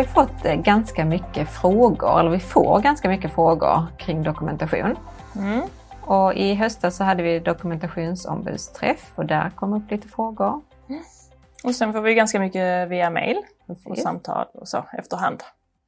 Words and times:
ju 0.00 0.06
fått 0.06 0.44
eh, 0.44 0.54
ganska 0.54 1.04
mycket 1.04 1.48
frågor, 1.48 2.20
eller 2.20 2.30
vi 2.30 2.40
får 2.40 2.80
ganska 2.80 3.08
mycket 3.08 3.34
frågor 3.34 3.86
kring 3.98 4.22
dokumentation. 4.22 4.96
Mm. 5.36 5.60
Och 6.00 6.34
i 6.34 6.54
höstas 6.54 6.96
så 6.96 7.04
hade 7.04 7.22
vi 7.22 7.38
dokumentationsombudsträff 7.38 9.12
och 9.14 9.26
där 9.26 9.50
kom 9.50 9.72
upp 9.72 9.90
lite 9.90 10.08
frågor. 10.08 10.62
Och 11.64 11.74
sen 11.74 11.92
får 11.92 12.00
vi 12.00 12.14
ganska 12.14 12.40
mycket 12.40 12.88
via 12.88 13.10
mail 13.10 13.36
och 13.68 13.84
Precis. 13.84 14.04
samtal 14.04 14.46
och 14.54 14.68
så 14.68 14.84
efterhand. 14.98 15.42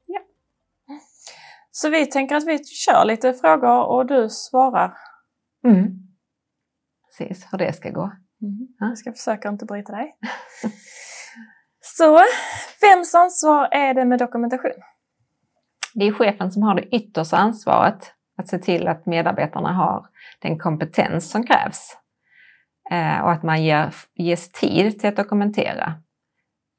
Ja. 0.05 0.19
Så 1.71 1.89
vi 1.89 2.05
tänker 2.05 2.35
att 2.35 2.47
vi 2.47 2.63
kör 2.63 3.05
lite 3.05 3.33
frågor 3.33 3.85
och 3.85 4.05
du 4.05 4.29
svarar. 4.29 4.93
Mm. 5.67 5.87
Precis, 7.05 7.47
hur 7.51 7.57
det 7.57 7.73
ska 7.73 7.89
gå. 7.89 8.11
Ja. 8.79 8.87
Jag 8.87 8.97
ska 8.97 9.11
försöka 9.11 9.49
inte 9.49 9.65
bryta 9.65 9.91
dig. 9.91 10.15
Så, 11.85 12.19
vems 12.81 13.15
ansvar 13.15 13.67
är 13.71 13.93
det 13.93 14.05
med 14.05 14.19
dokumentation? 14.19 14.71
Det 15.93 16.05
är 16.05 16.11
chefen 16.11 16.51
som 16.51 16.63
har 16.63 16.75
det 16.75 16.95
yttersta 16.95 17.37
ansvaret 17.37 18.13
att 18.37 18.47
se 18.47 18.59
till 18.59 18.87
att 18.87 19.05
medarbetarna 19.05 19.73
har 19.73 20.07
den 20.39 20.59
kompetens 20.59 21.31
som 21.31 21.43
krävs. 21.43 21.97
Eh, 22.91 23.19
och 23.19 23.31
att 23.31 23.43
man 23.43 23.63
ger, 23.63 23.95
ges 24.13 24.51
tid 24.51 24.99
till 24.99 25.09
att 25.09 25.15
dokumentera. 25.15 25.93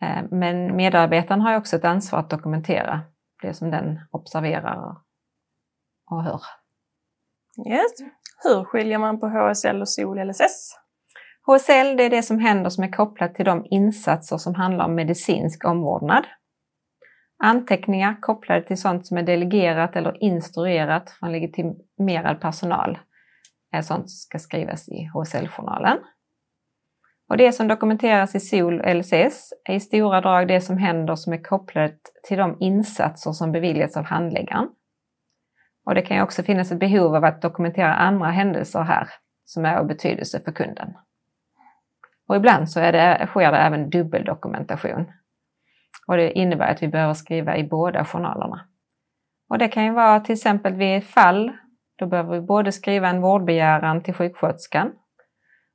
Eh, 0.03 0.25
men 0.31 0.77
medarbetaren 0.77 1.41
har 1.41 1.57
också 1.57 1.77
ett 1.77 1.85
ansvar 1.85 2.19
att 2.19 2.31
dokumentera 2.31 3.01
det 3.43 3.55
som 3.55 3.71
den 3.71 4.01
observerar 4.11 4.97
och 6.11 6.23
hör. 6.23 6.41
Yes. 7.69 7.93
Hur 8.45 8.65
skiljer 8.65 8.99
man 8.99 9.21
på 9.21 9.29
HSL 9.29 9.81
och 9.81 9.89
SOL 9.89 10.29
LSS? 10.29 10.84
HSL 11.47 11.97
det 11.97 12.03
är 12.03 12.11
det 12.11 12.23
som 12.23 12.39
händer 12.39 12.71
som 12.71 12.85
är 12.85 12.93
kopplat 12.93 13.35
till 13.35 13.45
de 13.45 13.67
insatser 13.71 14.37
som 14.37 14.55
handlar 14.55 14.85
om 14.85 14.95
medicinsk 14.95 15.65
omvårdnad. 15.65 16.27
Anteckningar 17.45 18.17
kopplade 18.21 18.63
till 18.63 18.81
sånt 18.81 19.07
som 19.07 19.17
är 19.17 19.23
delegerat 19.23 19.97
eller 19.97 20.23
instruerat 20.23 21.11
från 21.11 21.33
legitimerad 21.33 22.41
personal 22.41 22.99
är 23.73 23.83
sånt 23.83 24.11
som 24.11 24.17
ska 24.17 24.39
skrivas 24.39 24.89
i 24.89 25.11
HSL-journalen. 25.15 25.99
Och 27.29 27.37
det 27.37 27.53
som 27.53 27.69
dokumenteras 27.69 28.35
i 28.35 28.41
SOL 28.41 28.81
och 28.81 28.97
LSS 28.97 29.53
är 29.65 29.75
i 29.75 29.81
stora 29.81 30.21
drag 30.21 30.49
det 30.49 30.61
som 30.61 30.79
händer 30.79 31.15
som 31.15 31.33
är 31.33 31.43
kopplat 31.43 32.01
till 32.29 32.39
de 32.39 32.57
insatser 32.61 33.33
som 33.33 33.53
beviljats 33.53 33.97
av 33.97 34.05
handläggaren. 34.05 34.69
Och 35.87 35.95
det 35.95 36.03
kan 36.03 36.17
ju 36.17 36.23
också 36.23 36.43
finnas 36.43 36.73
ett 36.73 36.79
behov 36.79 37.15
av 37.15 37.25
att 37.25 37.43
dokumentera 37.43 37.95
andra 37.95 38.31
händelser 38.31 38.81
här 38.81 39.09
som 39.45 39.65
är 39.65 39.77
av 39.77 39.87
betydelse 39.87 40.41
för 40.41 40.53
kunden. 40.53 40.95
Och 42.29 42.37
ibland 42.37 42.71
så 42.71 42.81
är 42.81 42.93
det, 42.93 43.27
sker 43.27 43.53
det 43.53 43.59
även 43.59 43.91
dubbeldokumentation. 43.91 45.13
Och 46.07 46.17
det 46.17 46.33
innebär 46.33 46.73
att 46.73 46.83
vi 46.83 46.89
behöver 46.89 47.15
skriva 47.15 47.57
i 47.57 47.65
båda 47.65 48.05
journalerna. 48.05 48.61
Och 49.51 49.59
det 49.59 49.69
kan 49.69 49.85
ju 49.85 49.93
vara 49.93 50.21
till 50.21 50.33
exempel 50.33 50.75
vid 50.75 51.05
fall, 51.05 51.53
då 51.99 52.07
behöver 52.07 52.35
vi 52.35 52.41
både 52.41 52.73
skriva 52.73 53.09
en 53.09 53.21
vårdbegäran 53.21 54.03
till 54.03 54.15
sjuksköterskan 54.15 54.93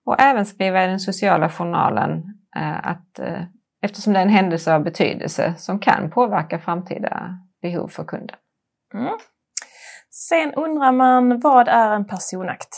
och 0.06 0.22
även 0.22 0.46
skriva 0.46 0.84
i 0.84 0.88
den 0.88 1.00
sociala 1.00 1.50
journalen 1.50 2.24
eh, 2.56 2.88
att, 2.88 3.20
eh, 3.20 3.44
eftersom 3.82 4.14
det 4.14 4.20
är 4.20 4.24
en 4.24 4.30
händelse 4.30 4.76
av 4.76 4.84
betydelse 4.84 5.54
som 5.58 5.80
kan 5.80 6.12
påverka 6.12 6.60
framtida 6.60 7.38
behov 7.62 7.88
för 7.88 8.04
kunden. 8.04 8.38
Mm. 8.94 9.18
Sen 10.10 10.54
undrar 10.54 10.92
man, 10.92 11.40
vad 11.40 11.68
är 11.68 11.92
en 11.92 12.08
personakt? 12.08 12.76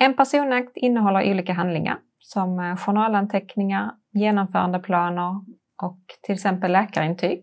En 0.00 0.16
personakt 0.16 0.76
innehåller 0.76 1.30
olika 1.30 1.52
handlingar 1.52 1.98
som 2.34 2.60
eh, 2.60 2.76
journalanteckningar, 2.76 3.90
genomförandeplaner 4.12 5.44
och 5.82 6.00
till 6.22 6.34
exempel 6.34 6.72
läkarintyg. 6.72 7.42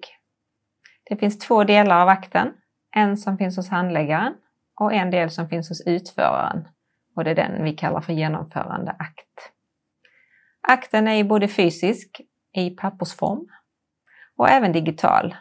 Det 1.10 1.16
finns 1.16 1.40
två 1.40 1.64
delar 1.64 2.02
av 2.02 2.08
akten. 2.08 2.54
En 2.96 3.18
som 3.18 3.38
finns 3.38 3.58
hos 3.58 3.70
handläggaren 3.70 4.34
och 4.80 4.94
en 4.94 5.12
del 5.12 5.30
som 5.30 5.50
finns 5.50 5.70
hos 5.70 5.88
utföraren. 5.88 6.68
Och 7.16 7.24
det 7.24 7.32
är 7.32 7.36
den 7.36 7.64
vi 7.64 7.74
kallar 7.74 8.02
för 8.02 8.14
genomförandeakt. 8.14 9.52
Akten 10.68 11.08
är 11.08 11.24
både 11.24 11.48
fysisk 11.48 12.22
i 12.56 12.70
pappersform 12.70 13.48
och 14.38 14.50
även 14.50 14.72
digital 14.72 15.36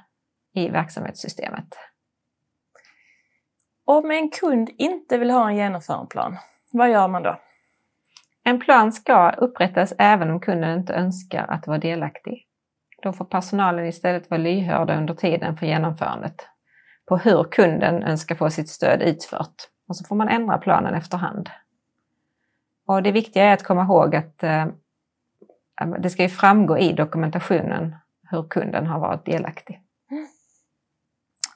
i 0.55 0.69
verksamhetssystemet. 0.69 1.69
Om 3.85 4.11
en 4.11 4.31
kund 4.31 4.71
inte 4.79 5.19
vill 5.19 5.31
ha 5.31 5.51
en 5.51 5.57
genomförandeplan, 5.57 6.39
vad 6.73 6.91
gör 6.91 7.09
man 7.09 7.23
då? 7.23 7.41
En 8.45 8.61
plan 8.61 8.93
ska 8.93 9.31
upprättas 9.31 9.93
även 9.99 10.31
om 10.31 10.41
kunden 10.41 10.79
inte 10.79 10.95
önskar 10.95 11.47
att 11.49 11.67
vara 11.67 11.79
delaktig. 11.79 12.47
Då 13.03 13.13
får 13.13 13.25
personalen 13.25 13.87
istället 13.87 14.31
vara 14.31 14.41
lyhörda 14.41 14.97
under 14.99 15.15
tiden 15.15 15.57
för 15.57 15.67
genomförandet 15.67 16.47
på 17.09 17.17
hur 17.17 17.45
kunden 17.45 18.03
önskar 18.03 18.35
få 18.35 18.51
sitt 18.51 18.69
stöd 18.69 19.03
utfört. 19.03 19.55
Och 19.89 19.97
så 19.97 20.05
får 20.05 20.17
man 20.17 20.29
ändra 20.29 20.59
planen 20.59 20.95
efterhand. 20.95 21.51
Och 22.87 23.03
det 23.03 23.13
viktiga 23.13 23.45
är 23.45 23.55
att 23.55 23.65
komma 23.65 23.83
ihåg 23.83 24.17
att 24.17 24.43
eh, 24.43 24.67
det 25.99 26.11
ska 26.11 26.23
ju 26.23 26.29
framgå 26.29 26.79
i 26.79 26.93
dokumentationen 26.93 27.97
hur 28.31 28.43
kunden 28.43 28.87
har 28.87 29.01
varit 29.01 29.25
delaktig. 29.25 29.81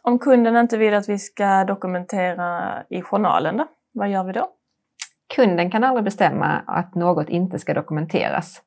Om 0.02 0.18
kunden 0.18 0.56
inte 0.56 0.76
vill 0.76 0.94
att 0.94 1.08
vi 1.08 1.18
ska 1.18 1.64
dokumentera 1.64 2.82
i 2.88 3.02
journalen 3.02 3.56
då, 3.56 3.66
vad 3.92 4.08
gör 4.08 4.24
vi 4.24 4.32
då? 4.32 4.48
Kunden 5.34 5.70
kan 5.70 5.84
aldrig 5.84 6.04
bestämma 6.04 6.46
att 6.66 6.94
något 6.94 7.28
inte 7.28 7.58
ska 7.58 7.74
dokumenteras. 7.74 8.62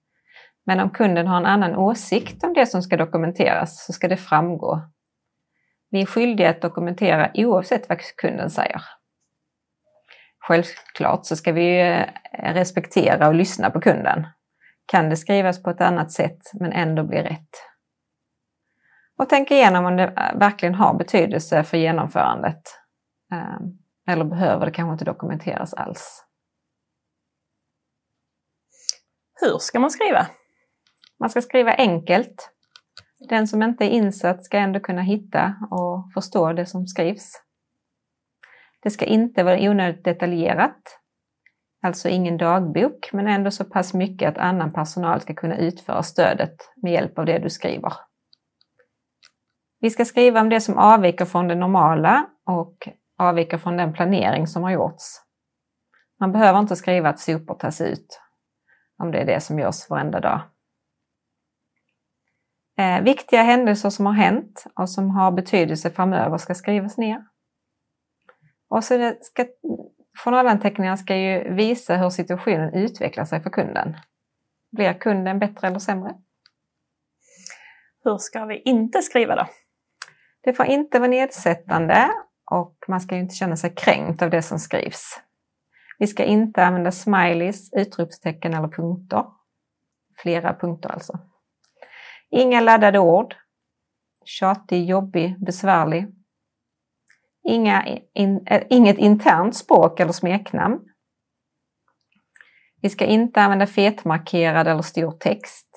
Men 0.65 0.79
om 0.79 0.89
kunden 0.89 1.27
har 1.27 1.37
en 1.37 1.45
annan 1.45 1.75
åsikt 1.75 2.43
om 2.43 2.53
det 2.53 2.65
som 2.65 2.81
ska 2.81 2.97
dokumenteras 2.97 3.85
så 3.85 3.93
ska 3.93 4.07
det 4.07 4.17
framgå. 4.17 4.81
Vi 5.89 6.01
är 6.01 6.05
skyldiga 6.05 6.49
att 6.49 6.61
dokumentera 6.61 7.31
oavsett 7.33 7.89
vad 7.89 7.99
kunden 7.99 8.49
säger. 8.49 8.81
Självklart 10.39 11.25
så 11.25 11.35
ska 11.35 11.51
vi 11.51 11.81
eh, 11.81 12.05
respektera 12.53 13.27
och 13.27 13.35
lyssna 13.35 13.69
på 13.69 13.81
kunden. 13.81 14.27
Kan 14.85 15.09
det 15.09 15.17
skrivas 15.17 15.63
på 15.63 15.69
ett 15.69 15.81
annat 15.81 16.11
sätt 16.11 16.39
men 16.53 16.71
ändå 16.71 17.03
bli 17.03 17.23
rätt? 17.23 17.49
Och 19.17 19.29
tänk 19.29 19.51
igenom 19.51 19.85
om 19.85 19.95
det 19.95 20.03
eh, 20.03 20.39
verkligen 20.39 20.75
har 20.75 20.93
betydelse 20.93 21.63
för 21.63 21.77
genomförandet. 21.77 22.61
Ehm, 23.33 23.77
eller 24.07 24.25
behöver 24.25 24.65
det 24.65 24.71
kanske 24.71 24.91
inte 24.91 25.05
dokumenteras 25.05 25.73
alls. 25.73 26.26
Hur 29.41 29.57
ska 29.57 29.79
man 29.79 29.91
skriva? 29.91 30.27
Man 31.19 31.29
ska 31.29 31.41
skriva 31.41 31.73
enkelt. 31.73 32.49
Den 33.29 33.47
som 33.47 33.63
inte 33.63 33.85
är 33.85 33.89
insatt 33.89 34.43
ska 34.43 34.57
ändå 34.57 34.79
kunna 34.79 35.01
hitta 35.01 35.55
och 35.71 36.13
förstå 36.13 36.53
det 36.53 36.65
som 36.65 36.87
skrivs. 36.87 37.41
Det 38.83 38.89
ska 38.89 39.05
inte 39.05 39.43
vara 39.43 39.59
onödigt 39.59 40.03
detaljerat, 40.03 40.99
alltså 41.83 42.09
ingen 42.09 42.37
dagbok, 42.37 43.09
men 43.13 43.27
ändå 43.27 43.51
så 43.51 43.65
pass 43.65 43.93
mycket 43.93 44.29
att 44.29 44.37
annan 44.37 44.73
personal 44.73 45.21
ska 45.21 45.33
kunna 45.33 45.57
utföra 45.57 46.03
stödet 46.03 46.55
med 46.75 46.93
hjälp 46.93 47.19
av 47.19 47.25
det 47.25 47.39
du 47.39 47.49
skriver. 47.49 47.93
Vi 49.79 49.89
ska 49.89 50.05
skriva 50.05 50.41
om 50.41 50.49
det 50.49 50.61
som 50.61 50.77
avviker 50.77 51.25
från 51.25 51.47
det 51.47 51.55
normala 51.55 52.29
och 52.45 52.89
avviker 53.17 53.57
från 53.57 53.77
den 53.77 53.93
planering 53.93 54.47
som 54.47 54.63
har 54.63 54.71
gjorts. 54.71 55.03
Man 56.19 56.31
behöver 56.31 56.59
inte 56.59 56.75
skriva 56.75 57.09
att 57.09 57.19
sopor 57.19 57.55
tas 57.55 57.81
ut 57.81 58.19
om 58.97 59.11
det 59.11 59.17
är 59.17 59.25
det 59.25 59.41
som 59.41 59.59
görs 59.59 59.89
varenda 59.89 60.19
dag. 60.19 60.41
Eh, 62.79 63.01
viktiga 63.01 63.41
händelser 63.43 63.89
som 63.89 64.05
har 64.05 64.13
hänt 64.13 64.65
och 64.75 64.89
som 64.89 65.09
har 65.09 65.31
betydelse 65.31 65.91
framöver 65.91 66.37
ska 66.37 66.55
skrivas 66.55 66.97
ner. 66.97 67.25
Och 68.69 68.83
så 68.83 69.13
ska, 69.21 69.45
journalanteckningarna 70.23 70.97
ska 70.97 71.15
ju 71.15 71.53
visa 71.53 71.97
hur 71.97 72.09
situationen 72.09 72.73
utvecklar 72.73 73.25
sig 73.25 73.41
för 73.41 73.49
kunden. 73.49 73.97
Blir 74.71 74.93
kunden 74.93 75.39
bättre 75.39 75.67
eller 75.67 75.79
sämre? 75.79 76.15
Hur 78.03 78.17
ska 78.17 78.45
vi 78.45 78.61
inte 78.61 79.01
skriva 79.01 79.35
då? 79.35 79.47
Det 80.41 80.53
får 80.53 80.65
inte 80.65 80.99
vara 80.99 81.09
nedsättande 81.09 82.09
och 82.51 82.75
man 82.87 83.01
ska 83.01 83.15
ju 83.15 83.21
inte 83.21 83.35
känna 83.35 83.55
sig 83.55 83.75
kränkt 83.75 84.21
av 84.21 84.29
det 84.29 84.41
som 84.41 84.59
skrivs. 84.59 85.21
Vi 85.97 86.07
ska 86.07 86.23
inte 86.23 86.65
använda 86.65 86.91
smileys, 86.91 87.73
utropstecken 87.73 88.53
eller 88.53 88.67
punkter. 88.67 89.25
Flera 90.17 90.53
punkter 90.53 90.89
alltså. 90.89 91.19
Inga 92.29 92.61
laddade 92.61 92.99
ord. 92.99 93.35
Tjatig, 94.25 94.85
jobbig, 94.85 95.45
besvärlig. 95.45 96.07
Inga, 97.43 97.99
in, 98.13 98.47
äh, 98.47 98.63
inget 98.69 98.97
internt 98.97 99.55
språk 99.55 99.99
eller 99.99 100.11
smeknamn. 100.11 100.79
Vi 102.81 102.89
ska 102.89 103.05
inte 103.05 103.41
använda 103.41 103.67
fetmarkerad 103.67 104.67
eller 104.67 104.81
stor 104.81 105.11
text. 105.11 105.67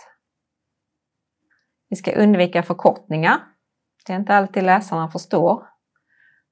Vi 1.89 1.97
ska 1.97 2.13
undvika 2.13 2.63
förkortningar. 2.63 3.41
Det 4.07 4.13
är 4.13 4.17
inte 4.17 4.35
alltid 4.35 4.63
läsarna 4.63 5.09
förstår. 5.09 5.67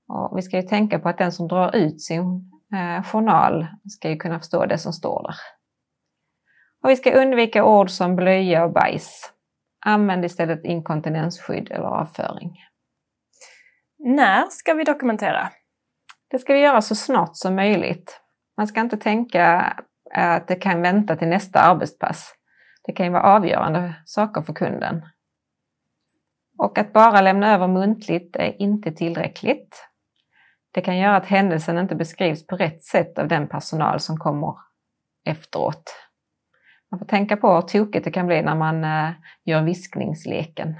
Och 0.09 0.38
vi 0.38 0.43
ska 0.43 0.56
ju 0.56 0.62
tänka 0.62 0.99
på 0.99 1.09
att 1.09 1.19
den 1.19 1.32
som 1.32 1.49
drar 1.49 1.76
ut 1.76 2.03
sin 2.03 2.50
eh, 2.75 3.03
journal 3.03 3.67
ska 3.88 4.11
ju 4.11 4.17
kunna 4.17 4.38
förstå 4.38 4.67
det 4.67 4.79
som 4.79 4.93
står 4.93 5.23
där. 5.23 5.37
Och 6.82 6.91
vi 6.91 6.97
ska 6.97 7.12
undvika 7.12 7.65
ord 7.65 7.91
som 7.91 8.17
blöja 8.17 8.65
och 8.65 8.73
bajs. 8.73 9.32
Använd 9.87 10.25
istället 10.25 10.65
inkontinensskydd 10.65 11.70
eller 11.70 11.87
avföring. 11.87 12.56
När 13.99 14.47
ska 14.50 14.75
vi 14.75 14.85
dokumentera? 14.85 15.50
Det 16.31 16.38
ska 16.38 16.53
vi 16.53 16.61
göra 16.61 16.82
så 16.82 16.94
snart 16.94 17.31
som 17.32 17.55
möjligt. 17.55 18.20
Man 18.56 18.67
ska 18.67 18.81
inte 18.81 18.97
tänka 18.97 19.75
att 20.14 20.49
det 20.49 20.55
kan 20.55 20.82
vänta 20.82 21.17
till 21.17 21.29
nästa 21.29 21.61
arbetspass. 21.61 22.35
Det 22.85 22.93
kan 22.93 23.06
ju 23.06 23.12
vara 23.12 23.23
avgörande 23.23 23.94
saker 24.05 24.43
för 24.43 24.53
kunden. 24.53 25.03
Och 26.59 26.79
att 26.79 26.93
bara 26.93 27.21
lämna 27.21 27.55
över 27.55 27.69
muntligt 27.69 28.37
är 28.37 28.62
inte 28.62 28.93
tillräckligt. 28.93 29.88
Det 30.79 30.83
kan 30.83 30.99
göra 30.99 31.17
att 31.17 31.27
händelsen 31.27 31.79
inte 31.79 31.95
beskrivs 31.95 32.47
på 32.47 32.57
rätt 32.57 32.83
sätt 32.83 33.19
av 33.19 33.29
den 33.29 33.49
personal 33.49 34.01
som 34.01 34.17
kommer 34.17 34.55
efteråt. 35.27 35.95
Man 36.91 36.99
får 36.99 37.07
tänka 37.07 37.37
på 37.37 37.55
hur 37.55 37.63
tokigt 37.63 38.05
det 38.05 38.11
kan 38.11 38.27
bli 38.27 38.43
när 38.43 38.55
man 38.55 38.85
eh, 38.85 39.11
gör 39.45 39.63
viskningsleken. 39.63 40.75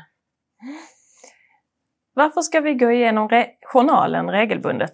Varför 2.15 2.41
ska 2.41 2.61
vi 2.61 2.75
gå 2.75 2.91
igenom 2.91 3.29
re 3.29 3.47
journalen 3.63 4.31
regelbundet? 4.31 4.93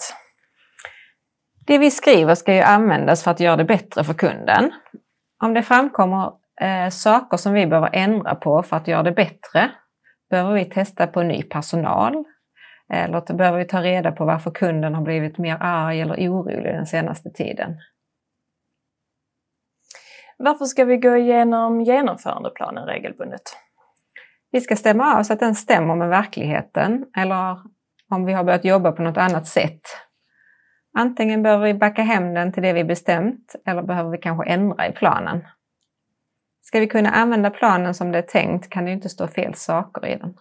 Det 1.67 1.79
vi 1.79 1.91
skriver 1.91 2.35
ska 2.35 2.55
ju 2.55 2.62
användas 2.62 3.25
för 3.25 3.31
att 3.31 3.41
göra 3.41 3.57
det 3.57 3.65
bättre 3.65 4.05
för 4.05 4.15
kunden. 4.15 4.73
Om 5.43 5.55
det 5.55 5.62
framkommer 5.62 6.33
eh, 6.61 6.89
saker 6.91 7.37
som 7.37 7.53
vi 7.53 7.67
behöver 7.67 7.91
ändra 7.93 8.35
på 8.35 8.62
för 8.62 8.77
att 8.77 8.89
göra 8.89 9.03
det 9.03 9.12
bättre, 9.12 9.71
behöver 10.31 10.53
vi 10.53 10.65
testa 10.65 11.07
på 11.07 11.23
ny 11.23 11.43
personal, 11.43 12.25
eller 12.93 13.21
så 13.27 13.35
behöver 13.35 13.59
vi 13.59 13.65
ta 13.65 13.83
reda 13.83 14.13
på 14.13 14.25
varför 14.25 14.51
kunden 14.51 14.95
har 14.95 15.03
blivit 15.03 15.39
mer 15.39 15.57
arg 15.61 16.01
eller 16.01 16.15
orolig 16.15 16.65
den 16.65 16.87
senaste 16.87 17.31
tiden. 17.31 17.77
Varför 20.39 20.65
ska 20.65 20.85
vi 20.85 20.97
gå 20.97 21.17
igenom 21.17 21.81
genomförandeplanen 21.81 22.87
regelbundet? 22.87 23.43
Vi 24.51 24.61
ska 24.61 24.77
stämma 24.77 25.15
av 25.15 25.23
så 25.23 25.33
att 25.33 25.41
den 25.41 25.55
stämmer 25.55 25.95
med 25.95 26.09
verkligheten 26.09 27.07
eller 27.17 27.59
om 28.11 28.25
vi 28.25 28.33
har 28.33 28.45
börjat 28.45 28.65
jobba 28.65 28.93
på 28.93 29.03
något 29.03 29.17
annat 29.17 29.47
sätt. 29.47 29.81
Antingen 30.99 31.43
behöver 31.43 31.65
vi 31.65 31.75
backa 31.75 32.03
hem 32.03 32.35
den 32.35 32.53
till 32.53 32.63
det 32.63 32.73
vi 32.73 32.85
bestämt 32.85 33.55
eller 33.67 33.83
behöver 33.83 34.11
vi 34.11 34.19
kanske 34.19 34.51
ändra 34.51 34.89
i 34.89 34.93
planen. 34.93 35.45
Ska 36.61 36.81
vi 36.81 36.87
kunna 36.87 37.11
använda 37.11 37.51
planen 37.51 37.95
som 37.95 38.13
det 38.13 38.19
är 38.19 38.23
tänkt 38.23 38.71
kan 38.71 38.85
det 38.85 38.91
inte 38.91 39.09
stå 39.09 39.29
fel 39.29 39.55
saker 39.55 40.07
i 40.07 40.17
den. 40.17 40.35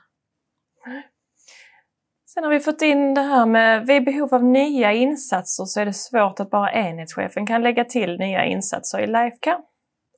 Sen 2.33 2.43
har 2.43 2.51
vi 2.51 2.59
fått 2.59 2.81
in 2.81 3.13
det 3.13 3.21
här 3.21 3.45
med 3.45 3.87
vid 3.87 4.05
behov 4.05 4.33
av 4.33 4.43
nya 4.43 4.91
insatser 4.91 5.65
så 5.65 5.81
är 5.81 5.85
det 5.85 5.93
svårt 5.93 6.39
att 6.39 6.49
bara 6.49 6.71
enhetschefen 6.71 7.47
kan 7.47 7.61
lägga 7.61 7.85
till 7.85 8.19
nya 8.19 8.45
insatser 8.45 8.99
i 8.99 9.07
Lifecare. 9.07 9.57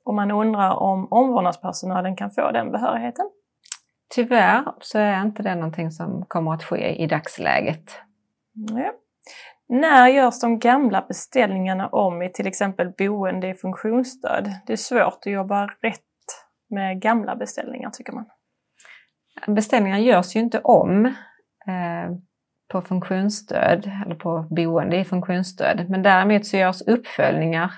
Och 0.04 0.14
man 0.14 0.30
undrar 0.30 0.76
om 0.76 1.12
omvårdnadspersonalen 1.12 2.16
kan 2.16 2.30
få 2.30 2.50
den 2.50 2.72
behörigheten? 2.72 3.30
Tyvärr 4.14 4.64
så 4.80 4.98
är 4.98 5.22
inte 5.22 5.42
det 5.42 5.54
någonting 5.54 5.90
som 5.90 6.24
kommer 6.28 6.54
att 6.54 6.64
ske 6.64 7.02
i 7.02 7.06
dagsläget. 7.06 8.00
Ja. 8.52 8.92
När 9.68 10.08
görs 10.08 10.40
de 10.40 10.58
gamla 10.58 11.04
beställningarna 11.08 11.88
om 11.88 12.22
i 12.22 12.32
till 12.32 12.46
exempel 12.46 12.92
boende 12.98 13.48
i 13.48 13.54
funktionsstöd? 13.54 14.50
Det 14.66 14.72
är 14.72 14.76
svårt 14.76 15.18
att 15.26 15.32
jobba 15.32 15.66
rätt 15.66 16.00
med 16.70 17.00
gamla 17.00 17.36
beställningar 17.36 17.90
tycker 17.90 18.12
man. 18.12 18.26
Beställningar 19.46 19.98
görs 19.98 20.36
ju 20.36 20.40
inte 20.40 20.60
om 20.60 21.14
Eh, 21.66 22.16
på 22.68 22.80
funktionsstöd 22.80 23.90
eller 24.04 24.14
på 24.14 24.46
boende 24.50 24.96
i 24.96 25.04
funktionsstöd. 25.04 25.90
Men 25.90 26.02
däremot 26.02 26.46
så 26.46 26.56
görs 26.56 26.82
uppföljningar 26.82 27.72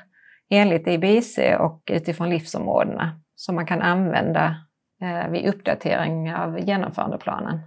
enligt 0.51 0.87
IBIC 0.87 1.39
och 1.59 1.83
utifrån 1.87 2.31
livsområdena 2.31 3.21
som 3.35 3.55
man 3.55 3.67
kan 3.67 3.83
använda 3.83 4.57
eh, 5.03 5.31
vid 5.31 5.47
uppdatering 5.47 6.35
av 6.35 6.61
genomförandeplanen. 6.61 7.61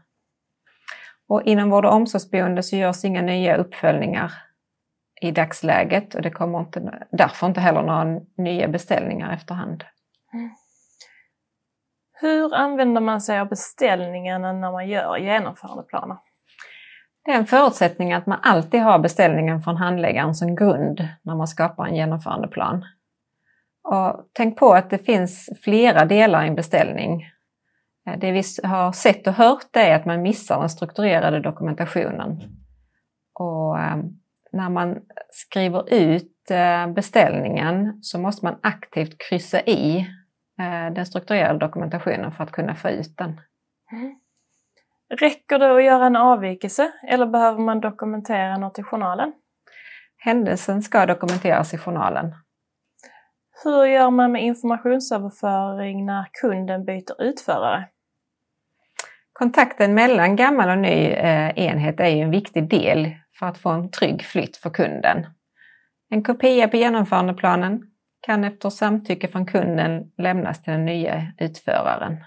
Och 1.28 1.44
inom 1.44 1.70
vård 1.70 1.86
och 1.86 1.94
omsorgsboende 1.94 2.64
så 2.64 2.76
görs 2.76 3.06
inga 3.06 3.22
nya 3.22 3.56
uppföljningar 3.56 4.32
i 5.22 5.32
dagsläget 5.32 6.16
och 6.16 6.22
det 6.22 6.32
kommer 6.32 6.60
inte, 6.60 7.08
därför 7.12 7.48
inte 7.48 7.62
heller 7.62 7.82
några 7.82 8.20
nya 8.38 8.68
beställningar 8.68 9.34
efterhand. 9.34 9.84
Mm. 10.34 10.50
Hur 12.22 12.56
använder 12.56 13.02
man 13.02 13.22
sig 13.22 13.40
av 13.40 13.50
beställningarna 13.50 14.54
när 14.54 14.72
man 14.72 14.90
gör 14.90 15.18
genomförandeplaner? 15.18 16.18
Det 17.26 17.32
är 17.32 17.36
en 17.36 17.46
förutsättning 17.46 18.14
att 18.14 18.26
man 18.26 18.40
alltid 18.42 18.82
har 18.82 19.00
beställningen 19.00 19.62
från 19.62 19.78
handläggaren 19.78 20.36
som 20.36 20.56
grund 20.56 21.08
när 21.22 21.36
man 21.36 21.48
skapar 21.48 21.86
en 21.86 21.96
genomförandeplan. 21.96 22.86
Och 23.84 24.30
tänk 24.34 24.58
på 24.58 24.74
att 24.74 24.90
det 24.90 24.98
finns 24.98 25.50
flera 25.64 26.06
delar 26.06 26.44
i 26.44 26.48
en 26.48 26.56
beställning. 26.56 27.26
Eh, 28.08 28.20
det 28.20 28.32
vi 28.32 28.44
har 28.64 28.92
sett 28.92 29.28
och 29.28 29.34
hört 29.34 29.76
är 29.76 29.96
att 29.96 30.06
man 30.06 30.22
missar 30.22 30.60
den 30.60 30.70
strukturerade 30.70 31.40
dokumentationen. 31.40 32.42
Och 33.34 33.80
eh, 33.80 33.98
när 34.52 34.70
man 34.70 34.98
skriver 35.30 35.94
ut 35.94 36.52
eh, 36.52 36.88
beställningen 36.88 38.00
så 38.02 38.20
måste 38.20 38.46
man 38.46 38.56
aktivt 38.62 39.16
kryssa 39.18 39.62
i 39.62 40.08
den 40.96 41.06
strukturerade 41.06 41.60
dokumentationen 41.60 42.32
för 42.32 42.44
att 42.44 42.52
kunna 42.52 42.76
få 42.76 42.90
ut 42.90 43.18
den. 43.18 43.42
Mm. 43.92 44.16
Räcker 45.10 45.60
det 45.60 45.76
att 45.76 45.84
göra 45.84 46.06
en 46.06 46.16
avvikelse 46.16 46.92
eller 47.08 47.26
behöver 47.26 47.60
man 47.60 47.80
dokumentera 47.80 48.58
något 48.58 48.80
i 48.80 48.84
journalen? 48.84 49.34
Händelsen 50.18 50.82
ska 50.82 51.06
dokumenteras 51.06 51.74
i 51.74 51.78
journalen. 51.78 52.36
Hur 53.64 53.86
gör 53.86 54.10
man 54.10 54.32
med 54.32 54.44
informationsöverföring 54.44 56.06
när 56.06 56.26
kunden 56.42 56.86
byter 56.86 57.22
utförare? 57.22 57.88
Kontakten 59.34 59.94
mellan 59.94 60.36
gammal 60.36 60.70
och 60.70 60.78
ny 60.78 61.06
eh, 61.06 61.60
enhet 61.60 62.00
är 62.00 62.06
en 62.06 62.32
viktig 62.32 62.70
del 62.70 63.16
för 63.40 63.46
att 63.46 63.58
få 63.58 63.70
en 63.70 63.92
trygg 63.92 64.24
flytt 64.26 64.58
för 64.58 64.70
kunden. 64.70 65.26
En 66.10 66.24
kopia 66.24 66.68
på 66.68 66.78
genomförandeplanen 66.78 67.91
kan 68.22 68.44
efter 68.44 68.70
samtycke 68.70 69.28
från 69.28 69.46
kunden 69.46 70.12
lämnas 70.18 70.64
till 70.64 70.74
den 70.74 70.86
nya 70.86 71.34
utföraren. 71.38 72.24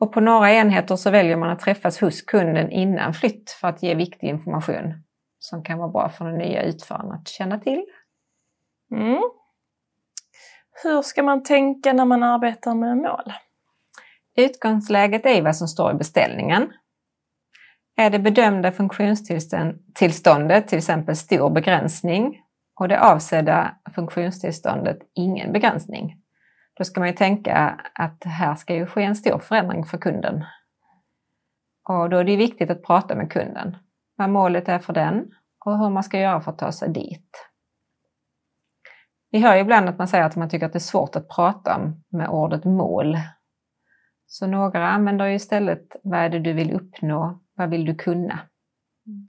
Och 0.00 0.12
på 0.12 0.20
några 0.20 0.52
enheter 0.52 0.96
så 0.96 1.10
väljer 1.10 1.36
man 1.36 1.50
att 1.50 1.60
träffas 1.60 2.00
hos 2.00 2.22
kunden 2.22 2.70
innan 2.70 3.14
flytt 3.14 3.50
för 3.50 3.68
att 3.68 3.82
ge 3.82 3.94
viktig 3.94 4.28
information 4.28 5.04
som 5.38 5.62
kan 5.62 5.78
vara 5.78 5.88
bra 5.88 6.08
för 6.08 6.24
den 6.24 6.38
nya 6.38 6.62
utföraren 6.62 7.12
att 7.12 7.28
känna 7.28 7.58
till. 7.58 7.84
Mm. 8.90 9.22
Hur 10.82 11.02
ska 11.02 11.22
man 11.22 11.42
tänka 11.42 11.92
när 11.92 12.04
man 12.04 12.22
arbetar 12.22 12.74
med 12.74 12.96
mål? 12.96 13.32
Utgångsläget 14.36 15.26
är 15.26 15.42
vad 15.42 15.56
som 15.56 15.68
står 15.68 15.90
i 15.90 15.94
beställningen. 15.94 16.72
Är 17.96 18.10
det 18.10 18.18
bedömda 18.18 18.72
funktionstillståndet, 18.72 20.68
till 20.68 20.78
exempel 20.78 21.16
stor 21.16 21.50
begränsning, 21.50 22.42
och 22.78 22.88
det 22.88 23.00
avsedda 23.00 23.74
funktionstillståndet 23.94 24.98
ingen 25.14 25.52
begränsning. 25.52 26.16
Då 26.74 26.84
ska 26.84 27.00
man 27.00 27.08
ju 27.08 27.14
tänka 27.14 27.80
att 27.94 28.24
här 28.24 28.54
ska 28.54 28.74
ju 28.74 28.86
ske 28.86 29.02
en 29.02 29.16
stor 29.16 29.38
förändring 29.38 29.84
för 29.84 29.98
kunden. 29.98 30.44
Och 31.88 32.10
då 32.10 32.16
är 32.16 32.24
det 32.24 32.36
viktigt 32.36 32.70
att 32.70 32.82
prata 32.82 33.14
med 33.14 33.32
kunden. 33.32 33.76
Vad 34.16 34.30
målet 34.30 34.68
är 34.68 34.78
för 34.78 34.92
den 34.92 35.30
och 35.64 35.78
hur 35.78 35.90
man 35.90 36.02
ska 36.02 36.20
göra 36.20 36.40
för 36.40 36.50
att 36.50 36.58
ta 36.58 36.72
sig 36.72 36.88
dit. 36.88 37.48
Vi 39.30 39.38
hör 39.38 39.54
ju 39.54 39.60
ibland 39.60 39.88
att 39.88 39.98
man 39.98 40.08
säger 40.08 40.24
att 40.24 40.36
man 40.36 40.48
tycker 40.48 40.66
att 40.66 40.72
det 40.72 40.78
är 40.78 40.80
svårt 40.80 41.16
att 41.16 41.28
prata 41.28 41.92
med 42.08 42.28
ordet 42.28 42.64
mål. 42.64 43.18
Så 44.26 44.46
några 44.46 44.88
använder 44.88 45.26
ju 45.26 45.34
istället 45.34 45.96
vad 46.02 46.20
är 46.20 46.28
det 46.28 46.38
du 46.38 46.52
vill 46.52 46.72
uppnå, 46.72 47.40
vad 47.54 47.70
vill 47.70 47.84
du 47.84 47.94
kunna? 47.94 48.38
Mm. 49.06 49.28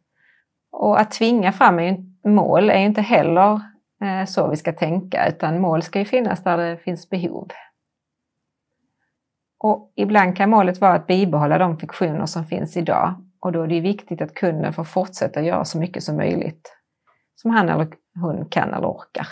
Och 0.72 1.00
att 1.00 1.12
tvinga 1.12 1.52
fram 1.52 1.80
är 1.80 1.84
ju 1.84 2.09
mål 2.24 2.70
är 2.70 2.80
ju 2.80 2.86
inte 2.86 3.02
heller 3.02 3.62
eh, 4.04 4.26
så 4.26 4.50
vi 4.50 4.56
ska 4.56 4.74
tänka, 4.74 5.28
utan 5.28 5.62
mål 5.62 5.82
ska 5.82 6.00
ju 6.00 6.06
finnas 6.06 6.44
där 6.44 6.58
det 6.58 6.78
finns 6.78 7.10
behov. 7.10 7.52
Och 9.60 9.94
ibland 9.96 10.38
kan 10.38 10.50
målet 10.50 10.82
vara 10.82 10.94
att 10.94 11.08
bibehålla 11.08 11.58
de 11.58 11.78
fiktioner 11.78 12.26
som 12.26 12.46
finns 12.46 12.78
idag 12.78 13.16
och 13.40 13.52
då 13.52 13.62
är 13.62 13.68
det 13.68 13.82
viktigt 13.82 14.22
att 14.22 14.34
kunden 14.34 14.74
får 14.74 14.84
fortsätta 14.84 15.42
göra 15.42 15.66
så 15.66 15.80
mycket 15.80 16.04
som 16.04 16.18
möjligt 16.18 16.76
som 17.36 17.52
han 17.52 17.70
eller 17.70 17.88
hon 18.22 18.50
kan 18.50 18.74
eller 18.74 18.88
orkar. 18.88 19.28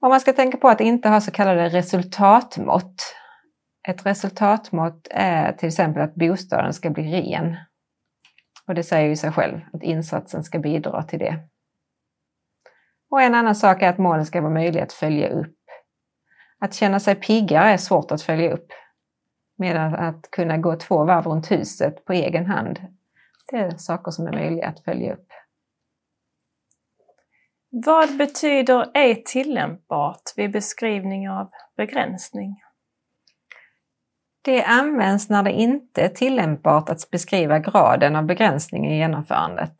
Om 0.00 0.08
man 0.08 0.20
ska 0.20 0.32
tänka 0.32 0.58
på 0.58 0.68
att 0.68 0.80
inte 0.80 1.08
ha 1.08 1.20
så 1.20 1.30
kallade 1.30 1.68
resultatmått. 1.68 3.16
Ett 3.88 4.06
resultatmått 4.06 5.08
är 5.10 5.52
till 5.52 5.68
exempel 5.68 6.02
att 6.02 6.14
bostaden 6.14 6.72
ska 6.72 6.90
bli 6.90 7.02
ren 7.02 7.56
och 8.70 8.74
det 8.74 8.82
säger 8.82 9.08
ju 9.08 9.16
sig 9.16 9.32
själv 9.32 9.60
att 9.72 9.82
insatsen 9.82 10.44
ska 10.44 10.58
bidra 10.58 11.02
till 11.02 11.18
det. 11.18 11.38
Och 13.10 13.22
en 13.22 13.34
annan 13.34 13.54
sak 13.54 13.82
är 13.82 13.88
att 13.88 13.98
målen 13.98 14.26
ska 14.26 14.40
vara 14.40 14.52
möjliga 14.52 14.82
att 14.82 14.92
följa 14.92 15.28
upp. 15.28 15.56
Att 16.58 16.74
känna 16.74 17.00
sig 17.00 17.14
piggare 17.14 17.70
är 17.70 17.76
svårt 17.76 18.10
att 18.12 18.22
följa 18.22 18.52
upp. 18.52 18.66
Medan 19.58 19.94
att 19.94 20.30
kunna 20.30 20.58
gå 20.58 20.76
två 20.76 21.04
varv 21.04 21.26
runt 21.26 21.50
huset 21.50 22.04
på 22.04 22.12
egen 22.12 22.46
hand, 22.46 22.80
det 23.50 23.56
är 23.56 23.70
saker 23.70 24.10
som 24.10 24.26
är 24.26 24.32
möjliga 24.32 24.68
att 24.68 24.84
följa 24.84 25.14
upp. 25.14 25.28
Vad 27.70 28.16
betyder 28.16 28.90
ej 28.94 29.22
tillämpbart 29.24 30.22
vid 30.36 30.52
beskrivning 30.52 31.30
av 31.30 31.50
begränsning? 31.76 32.62
Det 34.42 34.64
används 34.64 35.30
när 35.30 35.42
det 35.42 35.52
inte 35.52 36.02
är 36.02 36.08
tillämpbart 36.08 36.88
att 36.88 37.10
beskriva 37.10 37.58
graden 37.58 38.16
av 38.16 38.24
begränsning 38.24 38.86
i 38.86 38.98
genomförandet. 38.98 39.76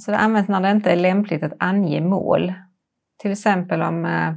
Så 0.00 0.10
det 0.10 0.18
används 0.18 0.48
när 0.48 0.60
det 0.60 0.70
inte 0.70 0.90
är 0.90 0.96
lämpligt 0.96 1.42
att 1.42 1.52
ange 1.58 2.00
mål. 2.00 2.52
Till 3.18 3.32
exempel 3.32 3.82
om, 3.82 4.04
eh, 4.04 4.34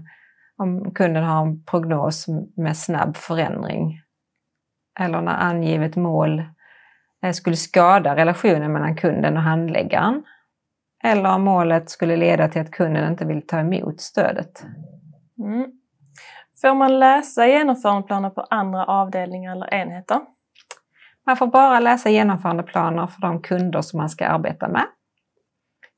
om 0.57 0.93
kunden 0.93 1.23
har 1.23 1.41
en 1.41 1.63
prognos 1.63 2.25
med 2.57 2.77
snabb 2.77 3.15
förändring. 3.15 4.01
Eller 4.99 5.21
när 5.21 5.35
angivet 5.35 5.95
mål 5.95 6.43
eh, 7.23 7.31
skulle 7.31 7.55
skada 7.55 8.15
relationen 8.15 8.73
mellan 8.73 8.95
kunden 8.95 9.37
och 9.37 9.43
handläggaren. 9.43 10.23
Eller 11.03 11.35
om 11.35 11.43
målet 11.43 11.89
skulle 11.89 12.15
leda 12.17 12.47
till 12.47 12.61
att 12.61 12.71
kunden 12.71 13.11
inte 13.11 13.25
vill 13.25 13.47
ta 13.47 13.59
emot 13.59 14.01
stödet. 14.01 14.65
Mm. 15.39 15.78
Får 16.61 16.75
man 16.75 16.99
läsa 16.99 17.47
genomförandeplaner 17.47 18.29
på 18.29 18.41
andra 18.41 18.85
avdelningar 18.85 19.51
eller 19.51 19.73
enheter? 19.73 20.19
Man 21.25 21.37
får 21.37 21.47
bara 21.47 21.79
läsa 21.79 22.09
genomförandeplaner 22.09 23.07
för 23.07 23.21
de 23.21 23.41
kunder 23.41 23.81
som 23.81 23.97
man 23.97 24.09
ska 24.09 24.27
arbeta 24.27 24.67
med. 24.67 24.85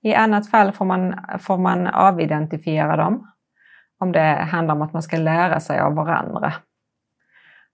I 0.03 0.13
annat 0.13 0.49
fall 0.49 0.71
får 0.71 0.85
man, 0.85 1.15
får 1.39 1.57
man 1.57 1.87
avidentifiera 1.87 2.95
dem 2.97 3.31
om 3.99 4.11
det 4.11 4.47
handlar 4.51 4.75
om 4.75 4.81
att 4.81 4.93
man 4.93 5.01
ska 5.01 5.17
lära 5.17 5.59
sig 5.59 5.79
av 5.79 5.95
varandra. 5.95 6.53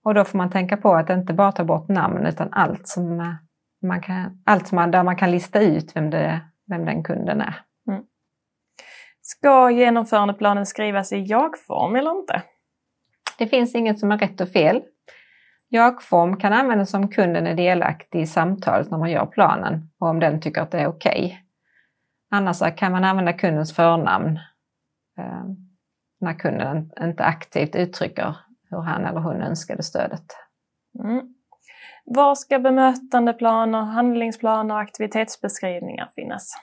Och 0.04 0.14
då 0.14 0.24
får 0.24 0.38
man 0.38 0.50
tänka 0.50 0.76
på 0.76 0.94
att 0.94 1.10
inte 1.10 1.34
bara 1.34 1.52
ta 1.52 1.64
bort 1.64 1.88
namn 1.88 2.26
utan 2.26 2.52
allt, 2.52 2.88
som 2.88 3.36
man 3.82 4.02
kan, 4.02 4.42
allt 4.46 4.68
som 4.68 4.76
man, 4.76 4.90
där 4.90 5.02
man 5.02 5.16
kan 5.16 5.30
lista 5.30 5.60
ut 5.60 5.96
vem, 5.96 6.10
det, 6.10 6.40
vem 6.66 6.84
den 6.84 7.04
kunden 7.04 7.40
är. 7.40 7.54
Mm. 7.88 8.02
Ska 9.20 9.70
genomförandeplanen 9.70 10.66
skrivas 10.66 11.12
i 11.12 11.22
jag-form 11.22 11.96
eller 11.96 12.10
inte? 12.10 12.42
Det 13.38 13.46
finns 13.46 13.74
inget 13.74 13.98
som 13.98 14.12
är 14.12 14.18
rätt 14.18 14.40
och 14.40 14.48
fel. 14.48 14.82
Jag-form 15.68 16.36
kan 16.36 16.52
användas 16.52 16.94
om 16.94 17.08
kunden 17.08 17.46
är 17.46 17.54
delaktig 17.54 18.20
i 18.20 18.26
samtalet 18.26 18.90
när 18.90 18.98
man 18.98 19.10
gör 19.10 19.26
planen 19.26 19.90
och 19.98 20.08
om 20.08 20.20
den 20.20 20.40
tycker 20.40 20.60
att 20.60 20.70
det 20.70 20.80
är 20.80 20.86
okej. 20.86 21.24
Okay. 21.24 21.36
Annars 22.30 22.76
kan 22.76 22.92
man 22.92 23.04
använda 23.04 23.32
kundens 23.32 23.74
förnamn 23.74 24.36
eh, 25.18 25.44
när 26.20 26.34
kunden 26.34 26.92
inte 27.00 27.24
aktivt 27.24 27.76
uttrycker 27.76 28.36
hur 28.70 28.80
han 28.80 29.04
eller 29.04 29.20
hon 29.20 29.42
önskade 29.42 29.82
stödet. 29.82 30.26
Mm. 31.04 31.34
Var 32.04 32.34
ska 32.34 32.58
bemötandeplaner, 32.58 33.82
handlingsplaner 33.82 34.74
och 34.74 34.80
aktivitetsbeskrivningar 34.80 36.10
finnas? 36.14 36.54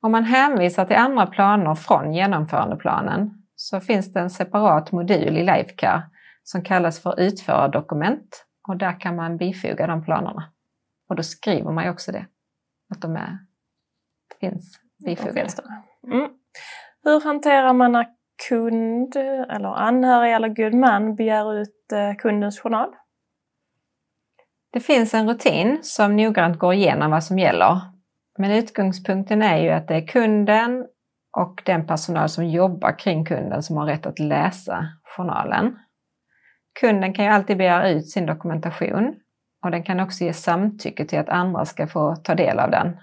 Om 0.00 0.12
man 0.12 0.24
hänvisar 0.24 0.84
till 0.84 0.96
andra 0.96 1.26
planer 1.26 1.74
från 1.74 2.14
genomförandeplanen 2.14 3.45
så 3.68 3.80
finns 3.80 4.12
det 4.12 4.20
en 4.20 4.30
separat 4.30 4.92
modul 4.92 5.36
i 5.36 5.42
Lifecare 5.42 6.02
som 6.42 6.62
kallas 6.62 7.02
för 7.02 7.20
utförardokument 7.20 8.46
och 8.68 8.76
där 8.76 9.00
kan 9.00 9.16
man 9.16 9.36
bifoga 9.36 9.86
de 9.86 10.04
planerna. 10.04 10.52
Och 11.08 11.16
då 11.16 11.22
skriver 11.22 11.72
man 11.72 11.84
ju 11.84 11.90
också 11.90 12.12
det, 12.12 12.26
att 12.94 13.00
de 13.00 13.16
är, 13.16 13.38
finns 14.40 14.80
bifogade. 15.04 15.48
Mm. 16.06 16.28
Hur 17.04 17.20
hanterar 17.20 17.72
man 17.72 17.92
när 17.92 18.06
kund 18.48 19.16
eller 19.16 19.68
anhörig 19.68 20.34
eller 20.34 20.48
god 20.48 20.74
man 20.74 21.14
begär 21.14 21.54
ut 21.54 21.92
eh, 21.92 22.14
kundens 22.14 22.60
journal? 22.60 22.94
Det 24.72 24.80
finns 24.80 25.14
en 25.14 25.28
rutin 25.28 25.78
som 25.82 26.16
noggrant 26.16 26.58
går 26.58 26.74
igenom 26.74 27.10
vad 27.10 27.24
som 27.24 27.38
gäller. 27.38 27.80
Men 28.38 28.50
utgångspunkten 28.50 29.42
är 29.42 29.56
ju 29.56 29.70
att 29.70 29.88
det 29.88 29.94
är 29.94 30.06
kunden 30.06 30.86
och 31.36 31.62
den 31.64 31.86
personal 31.86 32.28
som 32.28 32.46
jobbar 32.46 32.98
kring 32.98 33.24
kunden 33.24 33.62
som 33.62 33.76
har 33.76 33.86
rätt 33.86 34.06
att 34.06 34.18
läsa 34.18 34.88
journalen. 35.16 35.78
Kunden 36.80 37.14
kan 37.14 37.24
ju 37.24 37.30
alltid 37.30 37.58
begära 37.58 37.90
ut 37.90 38.10
sin 38.10 38.26
dokumentation 38.26 39.14
och 39.64 39.70
den 39.70 39.82
kan 39.82 40.00
också 40.00 40.24
ge 40.24 40.32
samtycke 40.32 41.06
till 41.06 41.18
att 41.18 41.28
andra 41.28 41.64
ska 41.64 41.86
få 41.86 42.16
ta 42.16 42.34
del 42.34 42.58
av 42.58 42.70
den. 42.70 42.96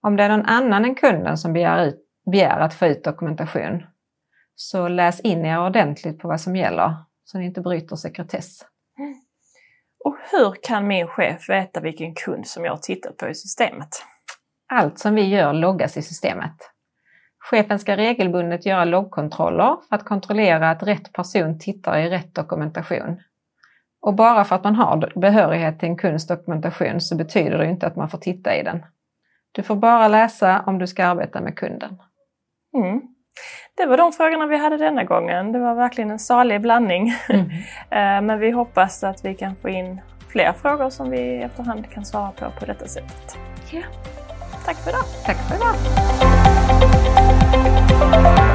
Om 0.00 0.16
det 0.16 0.22
är 0.22 0.28
någon 0.28 0.46
annan 0.46 0.84
än 0.84 0.94
kunden 0.94 1.38
som 1.38 1.52
begär, 1.52 1.86
ut, 1.86 2.06
begär 2.30 2.60
att 2.60 2.74
få 2.74 2.86
ut 2.86 3.04
dokumentation 3.04 3.86
så 4.54 4.88
läs 4.88 5.20
in 5.20 5.44
er 5.44 5.66
ordentligt 5.66 6.18
på 6.18 6.28
vad 6.28 6.40
som 6.40 6.56
gäller 6.56 6.94
så 7.24 7.38
ni 7.38 7.44
inte 7.44 7.60
bryter 7.60 7.96
sekretess. 7.96 8.58
Och 10.04 10.16
hur 10.30 10.54
kan 10.62 10.86
min 10.86 11.06
chef 11.06 11.48
veta 11.48 11.80
vilken 11.80 12.14
kund 12.14 12.46
som 12.46 12.64
jag 12.64 12.82
tittar 12.82 13.12
på 13.12 13.28
i 13.28 13.34
systemet? 13.34 13.88
Allt 14.72 14.98
som 14.98 15.14
vi 15.14 15.22
gör 15.22 15.52
loggas 15.52 15.96
i 15.96 16.02
systemet. 16.02 16.71
Chefen 17.50 17.78
ska 17.78 17.96
regelbundet 17.96 18.66
göra 18.66 18.84
loggkontroller 18.84 19.76
för 19.88 19.96
att 19.96 20.04
kontrollera 20.04 20.70
att 20.70 20.82
rätt 20.82 21.12
person 21.12 21.58
tittar 21.58 21.98
i 21.98 22.10
rätt 22.10 22.34
dokumentation. 22.34 23.20
Och 24.02 24.14
bara 24.14 24.44
för 24.44 24.56
att 24.56 24.64
man 24.64 24.74
har 24.74 25.12
behörighet 25.20 25.78
till 25.78 25.88
en 25.88 25.96
kunds 25.96 26.26
dokumentation 26.26 27.00
så 27.00 27.16
betyder 27.16 27.58
det 27.58 27.66
inte 27.66 27.86
att 27.86 27.96
man 27.96 28.08
får 28.08 28.18
titta 28.18 28.56
i 28.56 28.62
den. 28.62 28.84
Du 29.52 29.62
får 29.62 29.76
bara 29.76 30.08
läsa 30.08 30.62
om 30.66 30.78
du 30.78 30.86
ska 30.86 31.06
arbeta 31.06 31.40
med 31.40 31.58
kunden. 31.58 31.98
Mm. 32.74 33.00
Det 33.76 33.86
var 33.86 33.96
de 33.96 34.12
frågorna 34.12 34.46
vi 34.46 34.56
hade 34.56 34.76
denna 34.76 35.04
gången. 35.04 35.52
Det 35.52 35.58
var 35.58 35.74
verkligen 35.74 36.10
en 36.10 36.18
salig 36.18 36.60
blandning. 36.60 37.12
Mm. 37.28 37.50
Eh, 37.90 38.22
men 38.22 38.38
vi 38.38 38.50
hoppas 38.50 39.04
att 39.04 39.24
vi 39.24 39.34
kan 39.34 39.56
få 39.56 39.68
in 39.68 40.00
fler 40.28 40.52
frågor 40.52 40.90
som 40.90 41.10
vi 41.10 41.42
efterhand 41.42 41.90
kan 41.90 42.04
svara 42.04 42.30
på 42.30 42.50
på 42.50 42.66
detta 42.66 42.86
sättet. 42.86 43.38
Ja. 43.70 43.82
Tack 44.64 44.76
för 44.76 44.90
idag! 44.90 45.04
Tack 45.24 45.36
för 45.36 45.56
idag! 45.56 47.31
Thank 47.52 48.38
you 48.38 48.51